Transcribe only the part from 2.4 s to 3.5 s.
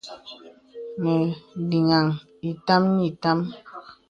itām ni itām.